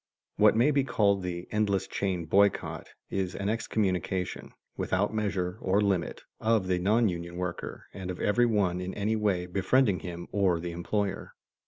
[0.37, 6.23] What may be called the endless chain boycott is an excommunication, without measure or limit,
[6.39, 10.59] of the non union worker and of every one in any way befriending him or
[10.59, 11.35] the employer.